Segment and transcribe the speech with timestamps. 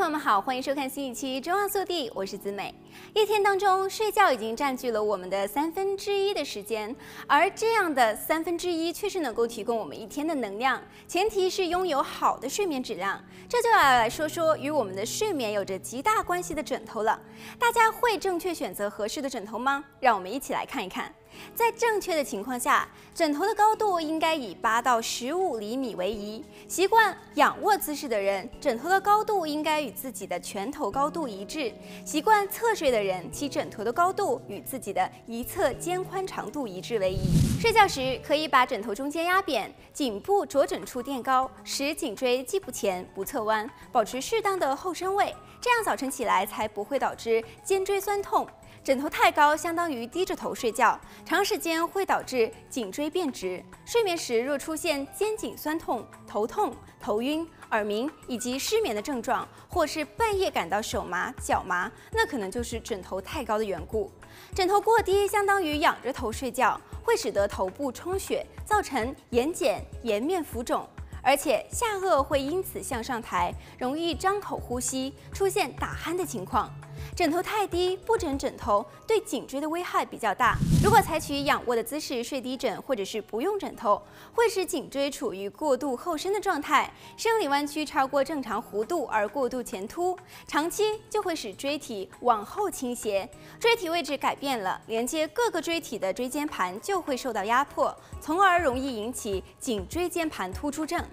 [0.00, 2.74] 朋友们好，欢迎收看新一期《中央速递》，我是子美。
[3.14, 6.96] 一天当中，睡觉已经占据了我们的三分之一的时间，
[7.26, 13.22] 而这样的三分之一确实能够提供我们一天的能量，前提是拥有好的睡眠质量。
[13.46, 17.20] 这就要来说说与我们的睡眠有着极大关系的枕头了。
[17.58, 19.84] 大家会正确选择合适的枕头吗？
[20.00, 21.14] 让我们一起来看一看。
[21.54, 26.44] 在正确的情况下，枕头的高度应该以八到十五厘米为宜。
[26.68, 31.72] 习惯仰卧姿势的人，枕头的高度应该与自己的拳头高度一致；
[32.04, 37.28] 习惯侧睡的人，其枕头的高度与自己的一侧肩宽长度一致为宜。
[37.60, 48.46] 睡觉时可以把枕头中间压扁，颈部着枕处垫高，使颈椎既不前不侧弯，保持适当的后身位，这样早晨起来才不会导致肩椎酸痛。
[48.82, 53.62] 枕头太高，相当于低着头睡觉，长时间会导致颈椎变直。
[53.84, 64.10] 睡眠时若出现肩颈酸痛、头痛、头晕、耳鸣以及失眠的症状，或是半夜感到手麻、脚麻，那可能就是枕头太高的缘故。
[64.54, 70.88] 枕头过低，相当于仰着头睡觉，会使得头部充血，造成眼睑、颜面浮肿，
[71.22, 76.72] 而且下颚会因此向上抬，容易张口呼吸，出现打鼾的情况。
[77.16, 80.56] 枕头太低，不枕枕头对颈椎的危害比较大。
[80.82, 84.00] 如果采取仰卧的姿势睡低枕，或者是不用枕头，
[84.34, 101.04] 会使颈椎处于过度后伸的状态，生理弯曲超过正常弧度而过度前凸，长期就会使椎体往后倾斜，椎体位置改变了，连接各个椎体的椎间盘就会受到压迫，从而容易引起颈椎间盘突出症。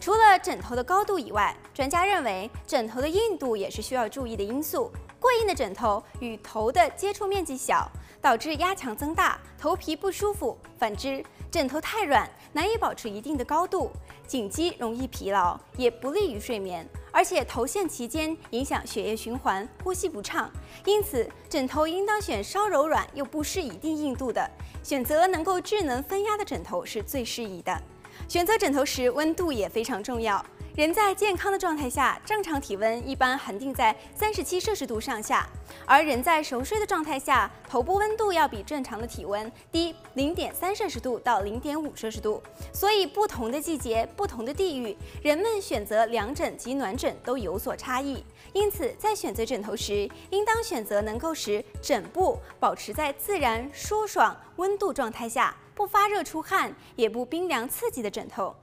[0.00, 4.90] 除了枕头的高度以外，专家认为枕头的硬度也是需要注意的因素。
[5.22, 7.88] 过硬的枕头与头的接触面积小，
[8.20, 13.92] 导致压强增大，头皮不舒服；反之，枕头太软，难以保持一定的高度，
[14.26, 16.84] 颈肌容易疲劳，也不利于睡眠。
[17.12, 20.50] 而且头陷期间影响血液循环，呼吸不畅。
[20.84, 24.50] 因此，枕头应当选稍柔软又不失一定硬度的，
[24.82, 27.80] 选择能够智能分压的枕头是最适宜的。
[28.26, 30.44] 选择枕头时，温度也非常重要。
[30.74, 35.46] 人在健康的状态下，正常体温一般恒定在三十七摄氏度上下，
[35.84, 42.42] 而人在熟睡的状态下，头部温度要比正常的体温低零点三摄氏度到零点五摄氏度。
[42.72, 48.24] 所以，不同的季节、不同的地域，人们选择凉枕及暖枕都有所差异。
[48.54, 58.56] 因此，在选择枕头时，应当选择能够使枕部保持在自然舒爽温度状态下，不发热出汗，也不冰凉刺激的枕头。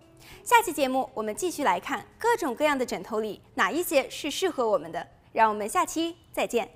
[0.44, 5.06] 下期节目我们继续来看各种各样的枕头里哪一些是适合我们的。
[5.31, 6.68] 让我们下期再见。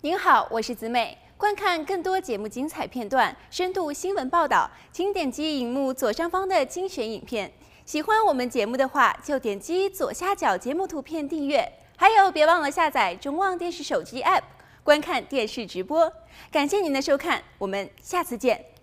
[0.00, 1.16] 您好，我是子美。
[1.36, 7.52] 观看更多节目精彩片段、深度新闻报道，请点击荧幕左上方的精选影片。
[7.84, 11.72] 喜欢我们节目的话，就点击左下角节目图片订阅。
[11.96, 14.42] 还有，别忘了下载中望电视手机 APP，
[14.82, 16.12] 观看电视直播。
[16.50, 18.77] 感谢您的收看，我们下次见。